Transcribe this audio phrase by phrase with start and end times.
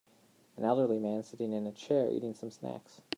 [0.57, 3.01] An elderly man sitting in a chair, eating some snacks.